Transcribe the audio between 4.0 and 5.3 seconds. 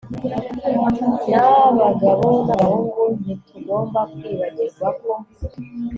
kwibagirwako